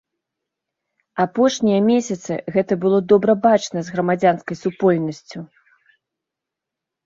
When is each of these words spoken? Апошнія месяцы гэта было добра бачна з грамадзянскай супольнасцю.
Апошнія 1.25 1.79
месяцы 1.89 2.33
гэта 2.57 2.79
было 2.87 2.99
добра 3.15 3.37
бачна 3.45 3.79
з 3.93 3.99
грамадзянскай 3.99 4.55
супольнасцю. 4.65 5.39